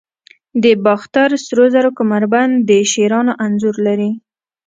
د 0.63 0.65
باختر 0.85 1.29
سرو 1.45 1.65
زرو 1.73 1.89
کمربند 1.99 2.53
د 2.69 2.71
شیرانو 2.91 3.33
انځور 3.45 3.75
لري 3.87 4.11